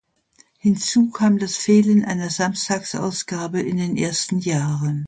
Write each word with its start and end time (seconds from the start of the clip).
Hinzu 0.57 1.11
kam 1.11 1.37
das 1.37 1.57
Fehlen 1.57 2.03
einer 2.03 2.31
Samstagsausgabe 2.31 3.61
in 3.61 3.77
den 3.77 3.97
ersten 3.97 4.39
Jahren. 4.39 4.99